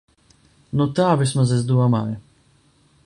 Nu 0.79 0.87
tā 0.99 1.09
vismaz 1.19 1.53
es 1.59 1.69
domāju. 1.73 2.17